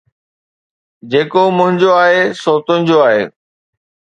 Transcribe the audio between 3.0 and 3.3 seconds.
آهي